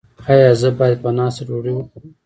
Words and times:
ایا 0.31 0.51
زه 0.61 0.69
باید 0.79 0.97
په 1.03 1.09
ناسته 1.17 1.41
ډوډۍ 1.47 1.71
وخورم؟ 1.75 2.11